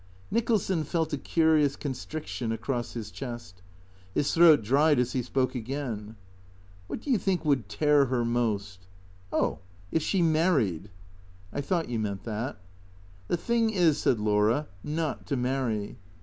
[0.31, 3.61] Nicholson felt a curious constriction across his chest.
[4.15, 6.15] His tnroat dried as he spoke again."
[6.89, 8.87] WTiat do you think would tear her most?
[9.03, 9.59] '*" Oh,
[9.91, 10.89] if she married.""
[11.53, 12.57] I thought you meant that.""
[13.27, 14.67] The thing is," said Laura,"
[15.01, 15.97] not to marry."